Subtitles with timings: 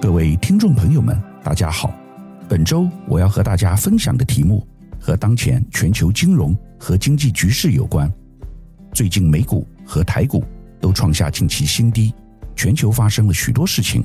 [0.00, 1.92] 各位听众朋友们，大家好。
[2.48, 4.64] 本周我要和大家分享的题目
[5.00, 8.10] 和当前全球金融和经济局势有关。
[8.92, 10.44] 最近美股和台股
[10.80, 12.14] 都创下近期新低，
[12.54, 14.04] 全球发生了许多事情。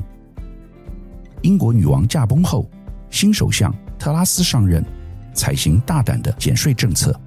[1.43, 2.67] 英国女王驾崩后，
[3.11, 4.83] 新首相特拉斯上任，
[5.31, 7.17] 采行大胆的减税政策，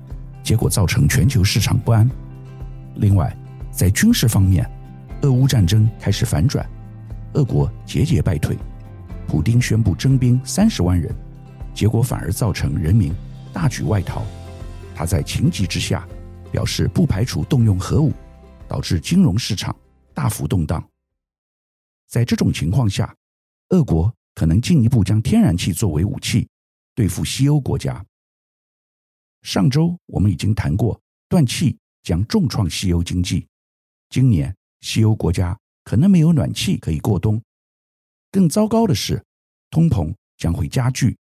[0.43, 2.11] 结果造成全球市场不安。
[2.97, 3.35] 另外，
[3.71, 4.69] 在军事方面，
[5.23, 6.69] 俄乌战争开始反转。
[7.37, 8.57] 俄国节节败退，
[9.29, 11.15] 普丁宣布征兵三十万人，
[11.75, 13.15] 结果反而造成人民
[13.53, 14.25] 大举外逃。
[14.95, 16.09] 他在情急之下
[16.51, 18.11] 表示不排除动用核武，
[18.67, 19.77] 导致金融市场
[20.15, 20.83] 大幅动荡。
[22.09, 23.15] 在这种情况下，
[23.69, 26.49] 俄国可能进一步将天然气作为武器
[26.95, 28.03] 对付西欧国家。
[29.43, 33.47] 上周我们已经谈过，断气将重创西欧经济。
[34.09, 35.55] 今年西欧国家。
[35.87, 37.41] 可能没有暖气可以过冬，
[38.33, 39.25] 更糟糕的是，
[39.71, 41.17] 通膨将会加剧，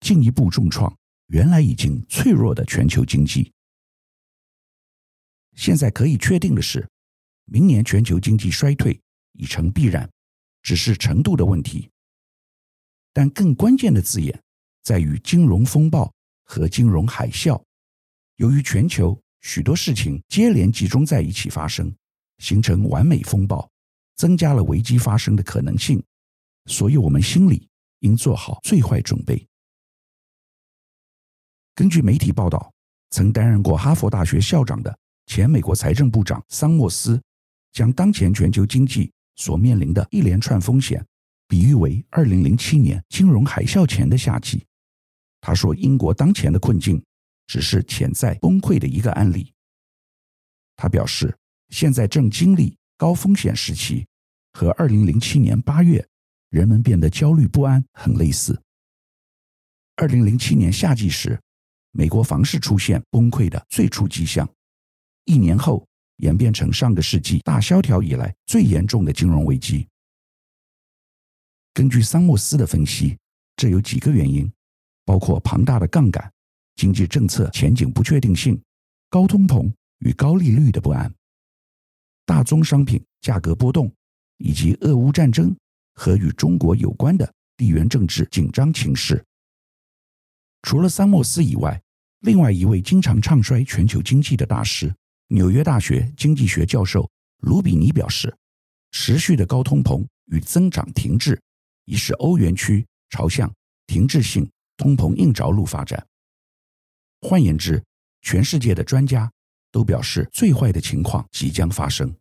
[0.00, 0.92] 进一步重创
[1.28, 3.52] 原来已经脆弱的全球经济。
[5.54, 6.84] 现在可以确定的是，
[7.44, 9.00] 明年全球经济衰退
[9.34, 10.10] 已成必然，
[10.60, 11.88] 只是程度的问题。
[13.12, 14.42] 但更关键的字眼
[14.82, 16.12] 在于金融风暴
[16.42, 17.62] 和金融海啸。
[18.38, 21.94] 由于全球许多事情接连集中在一起发生，
[22.38, 23.69] 形成完美风暴。
[24.20, 25.98] 增加了危机发生的可能性，
[26.66, 27.66] 所以我们心里
[28.00, 29.48] 应做好最坏准备。
[31.74, 32.70] 根据媒体报道，
[33.08, 37.18] 曾担任过哈佛大学校长的前美国财政部长桑莫斯，
[37.72, 41.02] 将当前全球经济所面临的一连串风险，
[41.48, 44.66] 比喻为二零零七年金融海啸前的夏季。
[45.40, 47.02] 他说，英国当前的困境
[47.46, 49.50] 只是潜在崩溃的一个案例。
[50.76, 51.34] 他表示，
[51.70, 54.06] 现在正经历高风险时期。
[54.52, 56.06] 和二零零七年八月，
[56.50, 58.60] 人们变得焦虑不安很类似。
[59.96, 61.40] 二零零七年夏季时，
[61.92, 64.48] 美国房市出现崩溃的最初迹象，
[65.24, 69.86] 一年后演变成上个世纪大萧条以来最严重的金融危机。
[71.72, 73.16] 根据桑莫斯的分析，
[73.56, 74.50] 这有几个原因，
[75.04, 76.32] 包括庞大的杠杆、
[76.76, 78.60] 经济政策前景不确定性、
[79.08, 81.14] 高通膨与高利率的不安、
[82.24, 83.90] 大宗商品价格波动。
[84.40, 85.54] 以及俄乌战争
[85.94, 89.24] 和与中国有关的地缘政治紧张情势。
[90.62, 91.80] 除了桑莫斯以外，
[92.20, 94.94] 另外一位经常唱衰全球经济的大师——
[95.28, 97.08] 纽约大学经济学教授
[97.42, 98.34] 卢比尼表示，
[98.90, 101.40] 持续的高通膨与增长停滞，
[101.84, 103.50] 已使欧元区朝向
[103.86, 106.06] 停滞性通膨硬着陆发展。
[107.20, 107.82] 换言之，
[108.22, 109.30] 全世界的专家
[109.70, 112.14] 都表示，最坏的情况即将发生。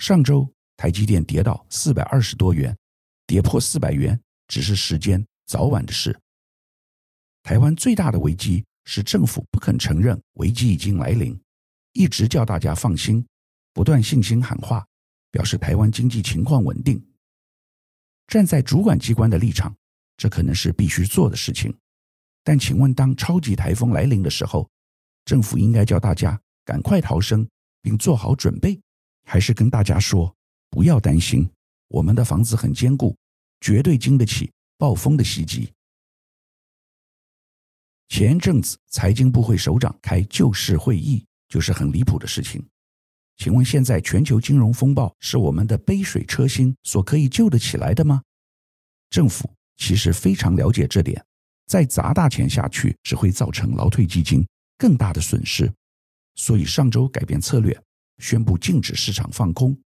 [0.00, 2.74] 上周台积电跌到四百二十多元，
[3.26, 4.18] 跌破四百元
[4.48, 6.18] 只是时间早晚的事。
[7.42, 11.38] 台湾最大的危机是政府不肯承认危机已经来临，
[11.92, 13.22] 一直叫大家放心，
[13.74, 14.86] 不断信心喊话，
[15.30, 16.98] 表示台湾经济情况稳定。
[18.26, 19.76] 站在主管机关的立场，
[20.16, 21.76] 这可能是必须做的事情。
[22.42, 24.66] 但请问，当超级台风来临的时候，
[25.26, 27.46] 政府应该叫大家赶快逃生，
[27.82, 28.80] 并做好准备。
[29.30, 30.34] 还是跟大家说，
[30.70, 31.48] 不要担心，
[31.86, 33.16] 我们的房子很坚固，
[33.60, 35.72] 绝对经得起暴风的袭击。
[38.08, 42.60] 前阵子财经部会首长开救市会议，就是很离谱的事情。
[43.36, 48.20] 请问现在全球金融风暴是我们的杯水车薪所可以救得起来的吗？
[49.10, 51.24] 政府其实非常了解这点，
[51.68, 54.44] 再砸大钱下去，只会造成劳退基金
[54.76, 55.72] 更大的损失，
[56.34, 57.80] 所以上周改变策略。
[58.20, 59.76] 宣布禁止市场放空，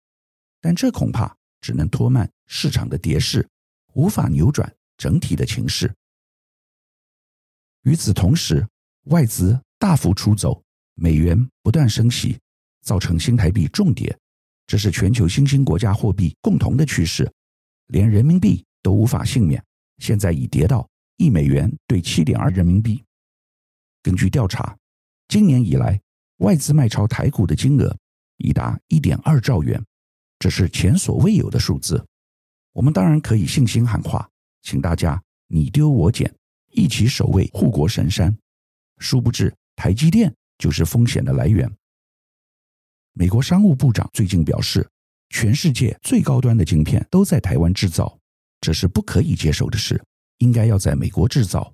[0.61, 3.49] 但这恐怕只能拖慢市场的跌势，
[3.95, 5.91] 无法扭转整体的情势。
[7.83, 8.67] 与此同时，
[9.05, 10.63] 外资大幅出走，
[10.95, 12.39] 美元不断升息，
[12.83, 14.19] 造成新台币重跌，
[14.67, 17.31] 这是全球新兴国家货币共同的趋势，
[17.87, 19.63] 连人民币都无法幸免，
[19.99, 20.89] 现在已跌到
[21.19, 23.03] 一美元兑七点二人民币。
[24.03, 24.77] 根据调查，
[25.29, 26.01] 今年以来
[26.39, 27.97] 外资卖超台股的金额。
[28.37, 29.83] 已达一点二兆元，
[30.39, 32.05] 这是前所未有的数字。
[32.73, 34.29] 我们当然可以信心喊话，
[34.63, 36.35] 请大家你丢我捡，
[36.73, 38.37] 一起守卫护国神山。
[38.99, 41.71] 殊不知，台积电就是风险的来源。
[43.13, 44.89] 美国商务部长最近表示，
[45.31, 48.19] 全世界最高端的晶片都在台湾制造，
[48.61, 50.03] 这是不可以接受的事，
[50.39, 51.73] 应该要在美国制造。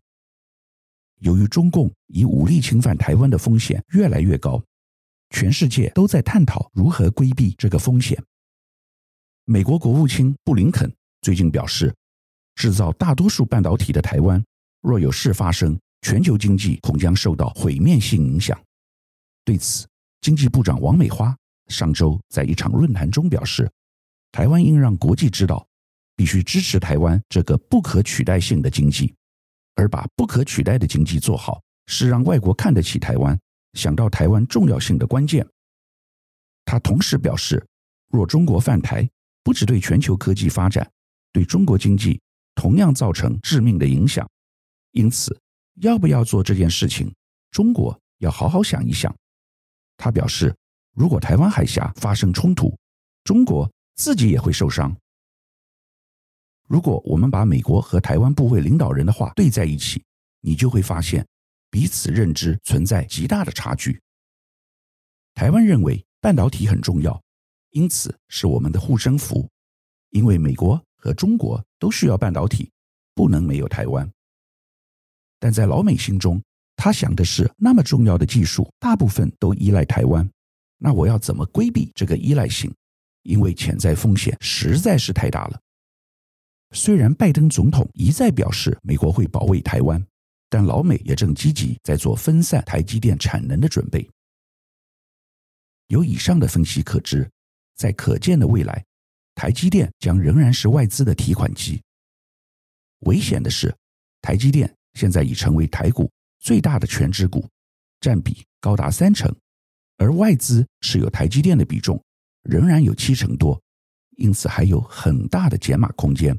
[1.21, 4.63] 由于中共以武力侵犯台湾的风险越来越高。
[5.31, 8.23] 全世界都在探讨如何规避这个风险。
[9.45, 10.93] 美国国务卿布林肯
[11.23, 11.95] 最近表示，
[12.55, 14.45] 制造大多数半导体的台湾，
[14.83, 18.59] 若有事发生，全球经济恐将受到毁灭性影响。
[19.45, 19.87] 对此，
[20.21, 21.37] 经济部长王美花
[21.69, 23.71] 上周在一场论坛中表示，
[24.33, 25.67] 台湾应让国际知道，
[26.15, 29.15] 必须支持台湾这个不可取代性的经济，
[29.75, 33.39] 而把不可取代的经济做好，是让外国看得起台湾、
[33.75, 35.47] 想到台湾重要性的关键。
[36.65, 37.65] 他同时表示，
[38.09, 39.09] 若中国犯台，
[39.43, 40.89] 不只对全球科技发展，
[41.33, 42.21] 对中国经济
[42.55, 44.29] 同样造成致命的影响。
[44.93, 45.37] 因此，
[45.77, 47.13] 要不要做这件事情，
[47.51, 49.15] 中国要好好想一想。
[49.97, 50.55] 他表示，
[50.95, 52.77] 如果台湾海峡发生冲突，
[53.25, 54.97] 中国自己也会受伤。
[56.69, 60.03] 如果我们把美国和台湾部会领导人的话对在一起，
[60.41, 61.27] 你就会发现
[61.71, 64.01] 彼此认知存在极大的差距。
[65.35, 66.05] 台湾认为。
[66.23, 67.19] 半导体很重要，
[67.71, 69.49] 因此是我们的护身符。
[70.11, 72.71] 因为美国和中国都需要半导体，
[73.15, 74.07] 不能没有台湾。
[75.39, 76.43] 但在老美心中，
[76.77, 80.31] 他想的是那么重要的技术，大部分都依赖台湾。
[80.77, 82.71] 那我要怎么规避这个依赖性？
[83.23, 85.59] 因为潜在风险实在是太大了。
[86.73, 90.07] 虽然拜登总统一再表示美国会保卫台湾，
[90.51, 94.07] 但老美也正积极在做分散台积电产能的准备。
[95.87, 97.29] 由以上的分析可知，
[97.77, 98.85] 在可见的未来，
[99.35, 101.81] 台积电将仍然是外资的提款机。
[103.01, 103.75] 危险的是，
[104.21, 106.11] 台积电现在已成为台股
[106.41, 107.49] 最大的权值股，
[108.01, 109.35] 占比高达三成，
[109.97, 112.03] 而外资持有台积电的比重
[112.43, 113.61] 仍然有七成多，
[114.17, 116.39] 因此还有很大的减码空间。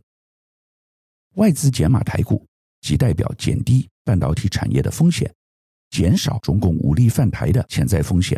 [1.35, 2.45] 外资减码台股，
[2.81, 5.33] 即代表减低半导体产业的风险，
[5.89, 8.37] 减少中共武力犯台的潜在风险。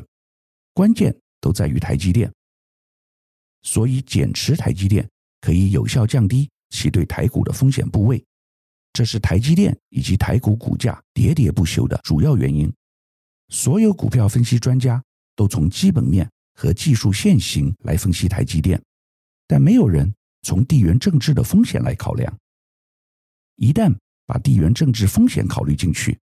[0.72, 1.12] 关键
[1.42, 2.32] 都在于台积电，
[3.64, 5.10] 所以减持台积电
[5.42, 8.24] 可以有效降低其对台股的风险部位，
[8.94, 12.72] 这是台积电以及台股股价喋喋不休的主要原因。
[13.50, 15.04] 所有股票分析专家
[15.36, 18.80] 都从基本面和技术线型来分析台积电，
[19.48, 22.32] 但没有人从地缘政治的风险来考量。
[23.56, 23.92] 一旦
[24.34, 26.20] 把地缘政治风险考虑进去，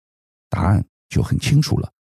[0.47, 1.91] 答案就很清楚了。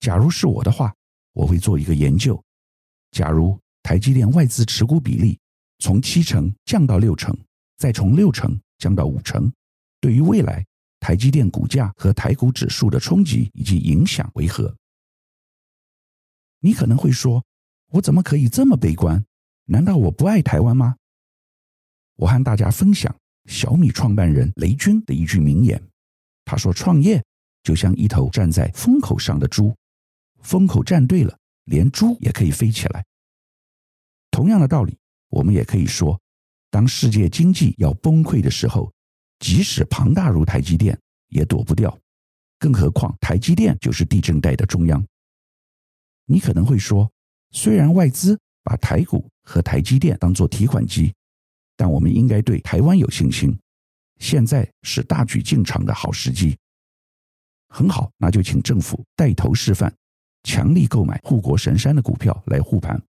[0.00, 0.92] 假如是我的话，
[1.32, 2.42] 我会做一个研究，
[3.12, 5.38] 假如台积电外资持股比例
[5.78, 7.32] 从七成降到六成，
[7.76, 9.52] 再从六成降到五成，
[10.00, 10.66] 对于未来
[10.98, 14.76] 台积电股价和台股指数的冲击以及影响为何？
[16.58, 17.44] 你可能会说，
[17.92, 19.24] 我怎么可以这么悲观？
[19.66, 20.96] 难道我不爱台湾吗？
[22.16, 25.82] 我和大家分享小米创办人雷军的一句名言，
[26.44, 27.22] 他说：“创业
[27.62, 29.74] 就像一头站在风口上的猪。”
[30.42, 33.04] 风口站对了，连猪也可以飞起来。
[34.30, 34.98] 同样的道理，
[35.30, 36.20] 我们也可以说，
[36.70, 38.92] 当世界经济要崩溃的时候，
[39.38, 40.98] 即使庞大如台积电
[41.28, 41.98] 也躲不掉，
[42.58, 45.02] 更何况台积电就是地震带的中央。
[46.26, 47.10] 你可能会说，
[47.52, 51.14] 虽然外资把台股和台积电当作提款机，
[51.76, 53.56] 但我们应该对台湾有信心。
[54.18, 56.56] 现在是大举进场的好时机。
[57.68, 59.92] 很好，那就请政府带头示范。
[60.44, 63.02] 强力购买护国神山的股票来护盘。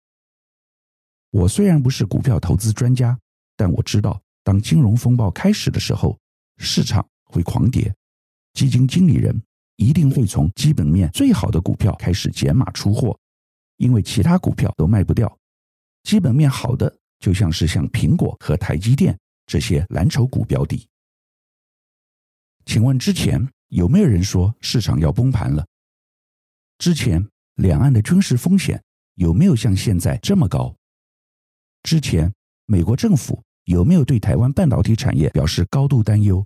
[1.31, 3.19] 我虽然不是股票投资专家，
[3.57, 6.19] 但我知道，当金融风暴开始的时候，
[6.59, 7.93] 市场会狂跌，
[8.53, 9.43] 基金经理人
[9.77, 13.19] 一定会从基本面最好的股票开始减码出货，
[13.79, 15.39] 因为其他股票都卖不掉。
[16.03, 20.85] 基本面好的，就像是像苹果和台积电这些蓝筹股标的。
[22.67, 25.65] 请问之前有没有人说市场要崩盘了？
[26.79, 27.25] 之前
[27.55, 28.83] 两岸的军事风险
[29.15, 30.75] 有没有像现在这么高？
[31.85, 32.33] 之前
[32.67, 36.45] 美国政府有没有对台湾半导体产业表示高度担忧？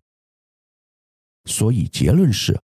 [1.47, 2.61] 所以结论是，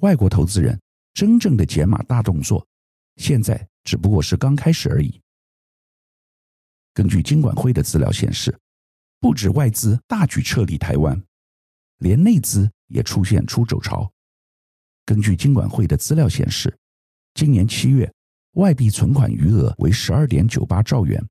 [0.00, 0.80] 外国投资人
[1.14, 2.66] 真正的减码大动作，
[3.18, 5.21] 现在只不过是刚开始而已。
[6.94, 8.56] 根据金管会的资料显示，
[9.18, 11.22] 不止外资大举撤离台湾，
[11.98, 14.10] 连内资也出现出走潮。
[15.06, 16.76] 根据金管会的资料显示，
[17.34, 18.12] 今年七月，
[18.52, 21.24] 外币存款余额为十二点九八兆元，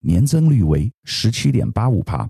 [0.00, 2.28] 年增率为十七点八五趴。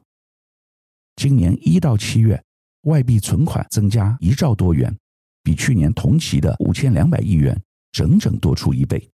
[1.17, 2.43] 今年一到七月，
[2.83, 4.95] 外币存款增加一兆多元，
[5.43, 7.62] 比去年同期的五千两百亿元
[7.93, 9.09] 整整多出一倍。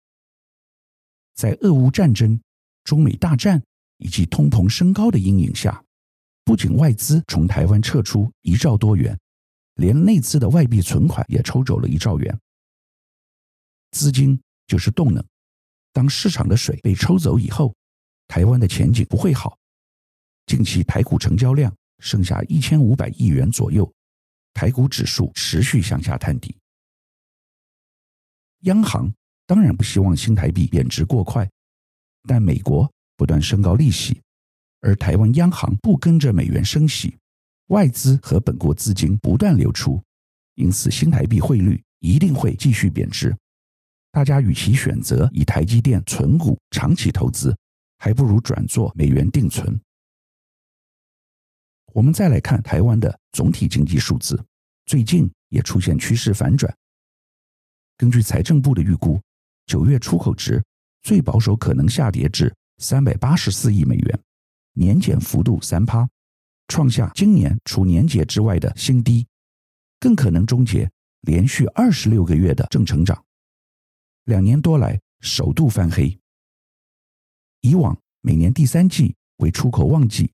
[1.34, 2.38] 在俄乌战争、
[2.84, 3.60] 中美大战
[3.98, 5.82] 以及通膨升高的阴影下，
[6.44, 9.18] 不仅外资从台湾撤出一兆多元，
[9.76, 12.38] 连内资的外币存款也抽走了一兆元。
[13.92, 15.24] 资金就是动能，
[15.92, 17.74] 当市场的水被抽走以后，
[18.28, 19.58] 台湾的前景不会好。
[20.46, 23.90] 近期台股成交量剩下一千五百亿元左右，
[24.52, 26.54] 台股指数持续向下探底。
[28.60, 29.10] 央行
[29.46, 31.48] 当然不希望新台币贬值过快，
[32.26, 34.20] 但美国不断升高利息，
[34.80, 37.16] 而台湾央行不跟着美元升息，
[37.68, 40.02] 外资和本国资金不断流出，
[40.54, 43.34] 因此新台币汇率一定会继续贬值。
[44.10, 47.56] 大家与其选择以台积电存股长期投资，
[47.98, 49.80] 还不如转做美元定存。
[51.92, 54.42] 我们再来看台湾的总体经济数字，
[54.86, 56.72] 最近也出现趋势反转。
[57.96, 59.20] 根据财政部的预估，
[59.66, 60.62] 九月出口值
[61.04, 64.20] 最保守可能下跌至三百八十四亿美元，
[64.72, 66.08] 年减幅度三趴，
[66.68, 69.26] 创下今年除年节之外的新低，
[70.00, 73.22] 更可能终结连续二十六个月的正成长，
[74.24, 76.18] 两年多来首度翻黑。
[77.60, 80.32] 以往每年第三季为出口旺季，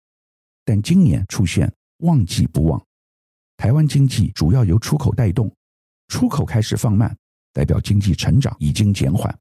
[0.65, 2.81] 但今年出现旺季不旺，
[3.57, 5.53] 台湾经济主要由出口带动，
[6.07, 7.15] 出口开始放慢。
[7.53, 9.37] 代表经济成长已经减缓。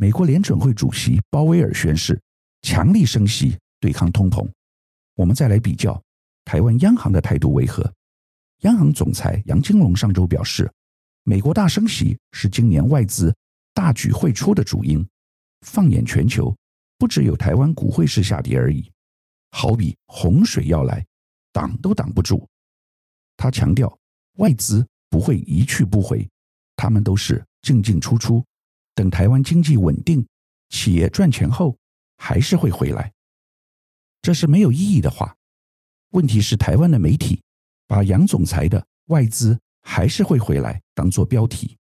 [0.00, 2.18] 美国联准会主席鲍威尔宣誓，
[2.62, 4.50] 强力升息对抗通膨。
[5.14, 6.02] 我们再来比较
[6.42, 7.92] 台湾央行的态度为何？
[8.60, 10.72] 央行总裁杨金龙上周表示，
[11.22, 13.36] 美国大升息是今年外资
[13.74, 15.06] 大举汇出的主因。
[15.66, 16.56] 放眼全球，
[16.96, 18.90] 不只有台湾股汇市下跌而已，
[19.50, 21.04] 好比洪水要来，
[21.52, 22.48] 挡都挡不住。
[23.36, 23.94] 他强调，
[24.38, 24.82] 外资。
[25.10, 26.26] 不会一去不回，
[26.76, 28.42] 他们都是进进出出，
[29.00, 30.22] 等台湾经济稳定，
[30.68, 31.74] 企业赚钱后，
[32.18, 33.10] 还是会回来。
[34.20, 35.34] 这是没有意义的话。
[36.10, 37.40] 问题是台湾的媒体
[37.86, 41.78] 把杨总裁的外资还是会回来当做标题，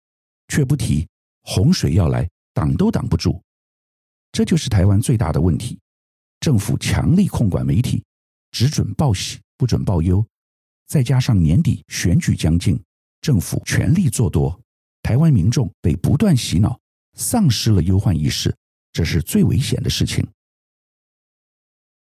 [0.46, 1.08] 却不提
[1.42, 3.42] 洪水要来，挡都挡不住。
[4.30, 5.76] 这就是台湾最大的问题。
[6.38, 8.04] 政府强力控管媒体，
[8.52, 10.24] 只准报喜，不准报忧，
[10.86, 12.80] 再加上年底选举将近。
[13.20, 14.56] 政府全力做多，
[15.02, 16.78] 台湾民众被不断洗脑，
[17.18, 18.56] 丧失了忧患意识，
[18.92, 20.26] 这是最危险的事情。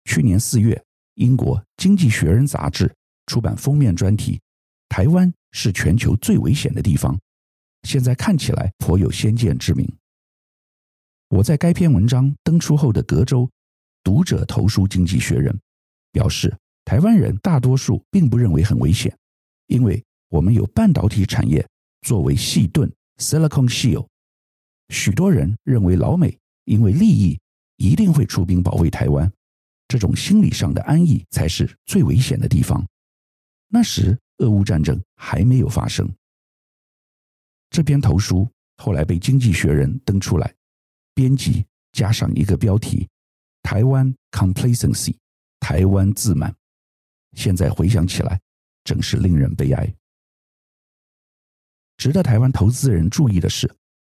[0.07, 0.83] 去年四月，
[1.15, 2.93] 英国《经济学人》杂志
[3.27, 4.41] 出版封面专题
[4.89, 7.17] ：“台湾是全球最危险的地方。”
[7.87, 9.87] 现在看起来颇有先见之明。
[11.29, 13.49] 我在该篇文章登出后的隔周，
[14.03, 15.53] 读者投书《经济学人》，
[16.11, 19.17] 表示台湾人大多数并不认为很危险，
[19.69, 20.03] 因为。
[20.31, 21.65] 我们有半导体产业
[22.01, 24.09] 作为细盾 （Silicon Shield），
[24.95, 27.39] 许多人认为老美因为利益
[27.77, 29.31] 一定会出兵保卫台湾，
[29.89, 32.87] 这种心理上的安逸才是最危险的地方。
[33.67, 36.09] 那时，俄乌战争还没有发生。
[37.71, 40.55] 这篇投书后来被《经济学人》登出来，
[41.13, 43.09] 编辑加上一个标题
[43.65, 45.17] ：“台湾 Complacency，
[45.59, 46.55] 台湾自满。”
[47.37, 48.41] 现在回想起来，
[48.85, 49.93] 真是令人悲哀。
[51.97, 53.69] 值得台湾投资人注意的是，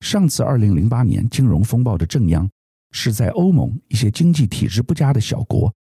[0.05, 2.47] 上次二零零八年金融风暴的正央
[2.91, 5.73] 是在欧盟一些经济体制不佳的小国，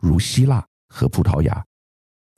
[0.00, 1.66] 如希腊和葡萄牙，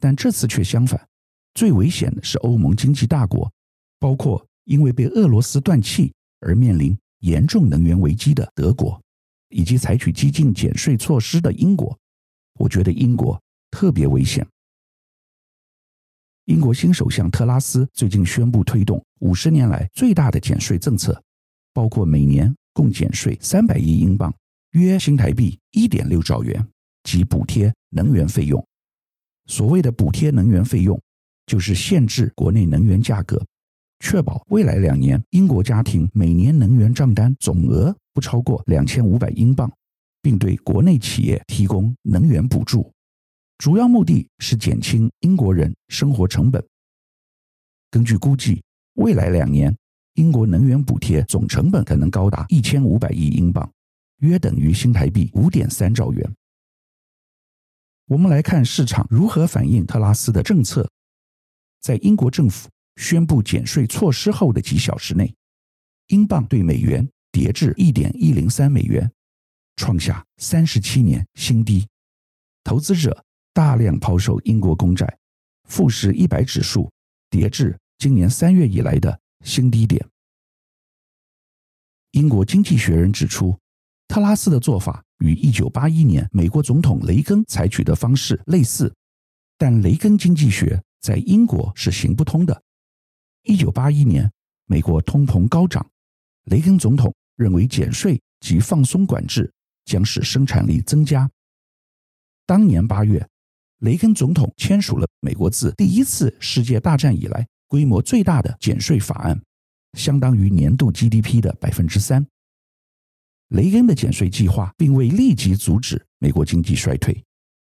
[0.00, 1.06] 但这次却相反，
[1.52, 3.52] 最危险的是欧盟经济大国，
[4.00, 6.10] 包括因为被俄罗斯断气
[6.40, 8.98] 而面临严重能源危机的德国，
[9.50, 11.94] 以及采取激进减税措施的英国。
[12.58, 13.38] 我觉得英国
[13.70, 14.46] 特别危险。
[16.46, 21.22] 英国新首相特拉斯最近宣布推动五十年来最大的减税政策，
[21.74, 24.32] 包括每年共减税三百亿英镑
[24.72, 26.66] （约新台币一点六兆元）
[27.04, 28.64] 及补贴能源费用。
[29.46, 30.98] 所谓的补贴能源费用，
[31.44, 33.44] 就是限制国内能源价格，
[34.00, 39.70] 确保未来两年英国家庭每年能源账单总额不超过两千五百英镑，
[40.22, 42.90] 并对国内企业提供能源补助。
[43.58, 46.64] 主要目的是减轻英国人生活成本。
[47.90, 48.62] 根据估计，
[48.94, 49.76] 未来两年
[50.14, 53.70] 英国能源补贴总成本可能高达一千五百亿英镑，
[54.18, 56.34] 约等于新台币五点三兆元。
[58.06, 60.88] 我们来看市场如何反映特拉斯的政策。
[61.80, 65.34] 在英国政府宣布减税措施后的几小时内，
[66.08, 69.10] 英镑对美元跌至一点一零三美元，
[69.76, 71.86] 创下三十七年新低。
[72.64, 73.24] 投资者。
[73.56, 75.16] 大量抛售英国公债，
[75.68, 76.90] 富时一百指数
[77.30, 80.04] 跌至今年三月以来的新低点。
[82.10, 83.56] 英国经济学人指出，
[84.08, 88.92] 特拉斯的做法与一九八一年美国总统雷根采取的方式类似，
[89.58, 92.62] 但雷根经济学在英国是行不通的。
[93.42, 94.30] 一九八一年，
[94.66, 95.86] 美国通膨高涨，
[96.44, 99.52] 雷根总统认为减税及放松管制
[99.84, 101.30] 将使生产力增加。
[102.46, 103.26] 当年八月，
[103.78, 109.42] 雷根总统签署了美国自第一次世界大战以来规模最大的减税法案，
[109.94, 112.24] 相当于年度 GDP 的百分之三。
[113.48, 117.24] 雷根的减税计划并未立即阻止美国经济衰退，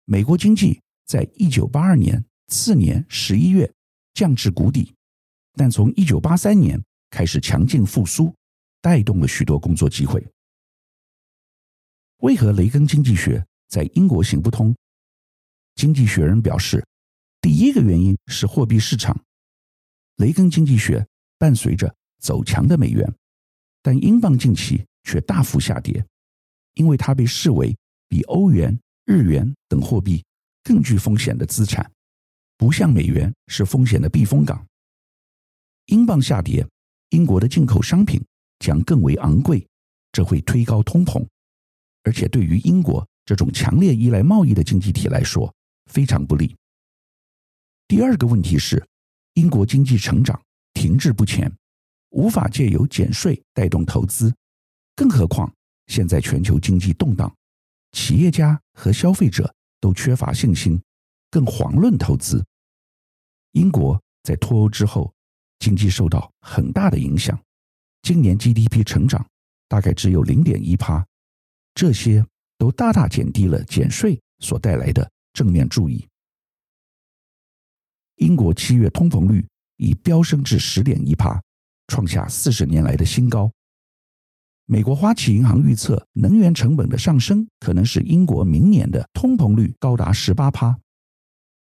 [0.06, 3.74] 美国经济在一九八二年次年十一月
[4.13, 4.94] 降至谷底，
[5.54, 8.32] 但从一九八三年开始强劲复苏，
[8.80, 10.24] 带动了许多工作机会。
[12.18, 14.75] 为何雷根经济学在英国行不通？
[15.74, 16.86] 经济学人表示，
[17.42, 19.20] 第一个原因是货币市场。
[20.18, 21.06] 雷根经济学
[21.38, 23.12] 伴随着走强的美元，
[23.82, 26.06] 但英镑近期却大幅下跌，
[26.74, 27.76] 因为它被视为
[28.08, 30.24] 比欧元、日元等货币
[30.64, 31.90] 更具风险的资产，
[32.58, 34.66] 不像美元是风险的避风港。
[35.86, 36.68] 英镑下跌，
[37.10, 38.22] 英国的进口商品
[38.60, 39.66] 将更为昂贵，
[40.12, 41.26] 这会推高通膨。
[42.04, 45.54] 而且对于英国这种强烈依赖贸易的经济体来说，
[45.92, 46.56] 非常不利。
[47.88, 48.86] 第二个问题是，
[49.38, 50.41] 英国经济成长
[50.74, 51.51] 停滞不前，
[52.10, 54.34] 无法借由减税带动投资。
[54.96, 55.53] 更何况
[55.86, 57.32] 现在全球经济动荡，
[57.91, 60.82] 企业家和消费者都缺乏信心，
[61.29, 62.44] 更遑论投资。
[63.51, 65.13] 英国在脱欧之后，
[65.60, 67.39] 经济受到很大的影响，
[68.01, 69.24] 今年 GDP 成长
[69.67, 71.06] 大概只有零点一趴。
[71.75, 72.25] 这些
[72.58, 76.08] 都大大减低了减税所带来的正面注意。
[78.18, 79.46] 英国七月通膨率
[79.78, 81.42] 已飙升至十点一趴，
[81.88, 83.52] 创下四十年来的新高。
[84.66, 90.78] 美国花旗银行预测，能源成本的上升可能使英国明年的通膨率高达十八趴。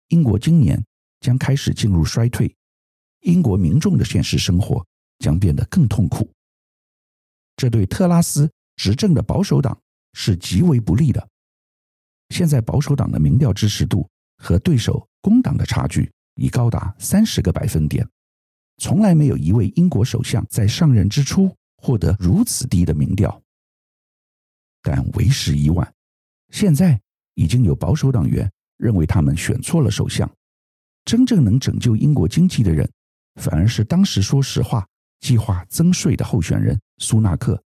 [0.08, 0.80] 英国今年
[1.20, 2.54] 将开始进入衰退，
[3.22, 4.86] 英国民众的现实生活
[5.18, 6.30] 将变得更痛苦。
[7.56, 9.80] 这对特拉斯执政的保守党
[10.12, 11.26] 是极为不利的。
[12.28, 18.06] 现在保守党的民调支持度和对手工党的差距已高达三十个百分点，
[18.78, 23.42] 从来没有一位英国首相在上任之初获得如此低的民调。
[24.82, 25.94] 但为时已晚，
[26.50, 27.00] 现在
[27.34, 30.30] 已经有保守党员认为他们选错了首相。
[31.04, 32.90] 真正能拯救英国经济的人，
[33.40, 34.86] 反而是当时说实话、
[35.20, 37.62] 计划增税的候选人苏纳克。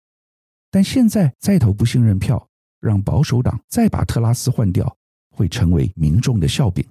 [0.70, 2.48] 但现在再投不信任票，
[2.80, 4.96] 让保守党再把特拉斯换掉，
[5.30, 6.84] 会成为民众的笑柄，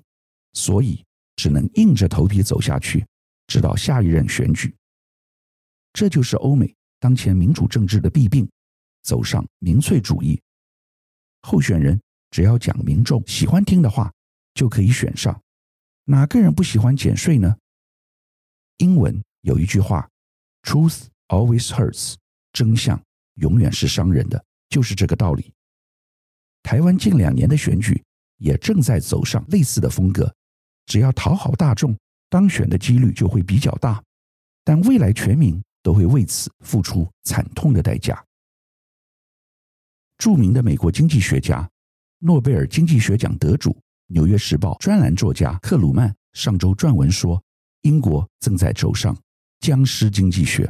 [0.54, 1.04] 所以
[1.38, 3.06] 只能硬着头皮走下去，
[3.48, 4.76] 直到下一任选举。
[5.94, 8.46] 这就是欧美当前民主政治的弊病，
[9.04, 10.38] 走上民粹主义。
[11.44, 11.98] 候选人
[12.32, 14.12] 只要讲民众喜欢听的话，
[14.54, 15.42] 就可以选上。
[16.04, 17.56] 哪个人不喜欢减税呢？
[18.78, 20.10] 英文有一句话
[20.64, 22.16] ：“Truth always hurts”，
[22.52, 23.02] 真相。
[23.36, 25.54] 永远是伤人的，就是这个道理。
[26.64, 28.04] 台湾近两年的选举
[28.38, 30.36] 也正在走上类似的风格，
[30.88, 31.96] 只要讨好大众，
[32.30, 34.04] 当选的几率就会比较大，
[34.64, 38.26] 但未来全民都会为此付出惨痛的代价。
[40.18, 41.70] 著名的美国经济学家、
[42.20, 43.70] 诺贝尔经济学奖得主、
[44.08, 47.42] 《纽约时报》专栏作家克鲁曼上周撰文说，
[47.82, 49.16] 英国正在走上
[49.60, 50.68] 僵尸经济学。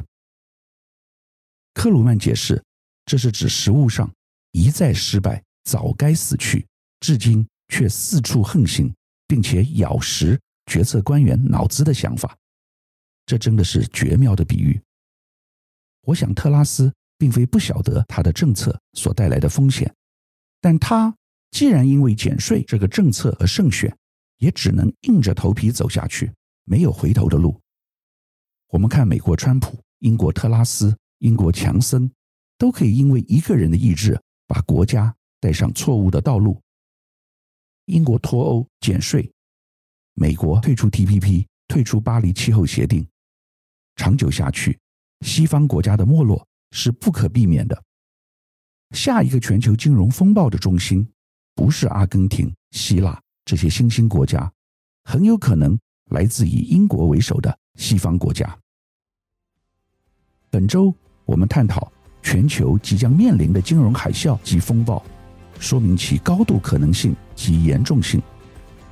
[1.74, 2.62] 克鲁曼解释，
[3.06, 4.12] 这是指实物上
[4.50, 6.66] 一再失败、早该死去，
[7.00, 8.92] 至今却四处横行，
[9.28, 10.36] 并且咬食
[10.66, 12.36] 决策官员脑子的想法。
[13.24, 14.80] 这真的是绝妙的比喻。
[16.02, 19.94] 我想特拉斯并非不晓得他的政策所带来的风险，
[20.60, 21.14] 但他
[21.52, 23.96] 既然因为减税这个政策而胜选，
[24.38, 26.32] 也只能硬着头皮走下去，
[26.64, 27.60] 没有回头的路。
[28.70, 30.96] 我们看美国川普，英国特拉斯。
[31.20, 32.08] 英国强森
[32.58, 36.62] 都可以因为一个人的意志把国家带上错误的道路。
[37.88, 39.30] 英国脱欧减税，
[40.14, 43.06] 美国退出 TPP，退出巴黎气候协定，
[43.96, 44.78] 长久下去，
[45.22, 47.82] 西方国家的没落是不可避免的。
[48.92, 51.06] 下一个全球金融风暴的中心
[51.54, 54.52] 不是阿根廷、希腊这些新兴国家，
[55.04, 55.78] 很有可能
[56.10, 58.58] 来自以英国为首的西方国家。
[60.48, 60.94] 本周。
[61.28, 65.04] 我们探讨全球即将面临的金融海啸及风暴，
[65.58, 68.22] 说明其高度可能性及严重性，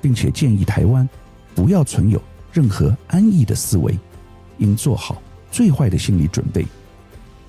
[0.01, 1.09] 并且建议台湾
[1.55, 2.21] 不要存有
[2.53, 3.99] 任何安逸的思维，
[4.59, 6.67] 应做好最坏的心理准备，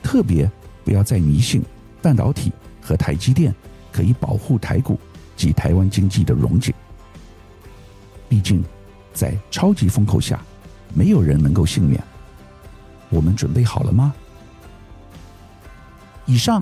[0.04, 0.50] 特别
[0.84, 1.64] 不要再迷信
[2.02, 2.52] 半导体
[2.82, 3.54] 和台积电
[3.92, 5.00] 可以保护台股
[5.36, 6.74] 及台湾经济的荣景。
[8.30, 8.64] 毕竟，
[9.14, 10.40] 在超级风口下，
[10.94, 12.02] 没有人能够幸免。
[13.10, 14.14] 我们准备好了吗？
[16.26, 16.62] 以上